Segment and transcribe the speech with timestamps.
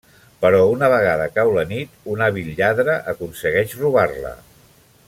[0.43, 4.35] Però una vegada cau la nit, un hàbil lladre aconsegueix robar-la.